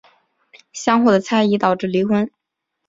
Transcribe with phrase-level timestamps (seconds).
[0.73, 2.27] 相互的猜疑导致离婚。